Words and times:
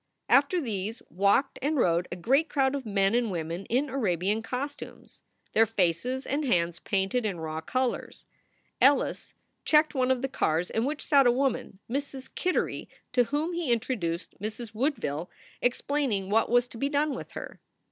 After 0.29 0.59
these 0.59 1.03
walked 1.11 1.59
and 1.61 1.77
rode 1.77 2.07
a 2.11 2.15
great 2.15 2.49
crowd 2.49 2.73
of 2.73 2.87
men 2.87 3.13
and 3.13 3.29
women 3.29 3.67
in 3.67 3.87
Arabian 3.87 4.41
costumes, 4.41 5.21
their 5.53 5.67
faces 5.67 6.25
and 6.25 6.43
hands 6.43 6.79
painted 6.79 7.23
in 7.23 7.39
raw 7.39 7.61
colors. 7.61 8.25
Ellis 8.81 9.35
checked 9.63 9.93
one 9.93 10.09
of 10.09 10.23
the 10.23 10.27
cars 10.27 10.71
in 10.71 10.85
which 10.85 11.05
sat 11.05 11.27
a 11.27 11.31
woman, 11.31 11.77
Mrs. 11.87 12.33
Kittery, 12.33 12.89
to 13.13 13.25
whom 13.25 13.53
he 13.53 13.71
introduced 13.71 14.41
Mrs. 14.41 14.73
Wood 14.73 14.95
ville, 14.95 15.29
explaining 15.61 16.31
what 16.31 16.49
was 16.49 16.67
to 16.69 16.79
be 16.79 16.89
done 16.89 17.13
with 17.13 17.33
her. 17.33 17.59